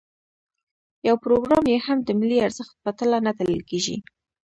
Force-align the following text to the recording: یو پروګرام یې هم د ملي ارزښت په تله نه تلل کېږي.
یو 1.07 1.15
پروګرام 1.23 1.63
یې 1.71 1.77
هم 1.87 1.97
د 2.03 2.09
ملي 2.19 2.37
ارزښت 2.47 2.75
په 2.83 2.91
تله 2.97 3.17
نه 3.25 3.31
تلل 3.37 3.61
کېږي. 3.69 3.97